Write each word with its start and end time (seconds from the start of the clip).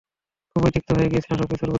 খুবই 0.55 0.71
তিক্ত 0.75 0.89
হয়ে 0.97 1.09
গিয়েছিলাম 1.11 1.37
সবকিছুর 1.39 1.59
প্রতি। 1.59 1.69